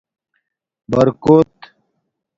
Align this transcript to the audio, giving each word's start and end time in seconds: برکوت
برکوت 0.91 1.53